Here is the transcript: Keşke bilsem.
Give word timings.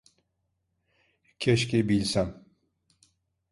Keşke 1.39 1.89
bilsem. 1.89 2.45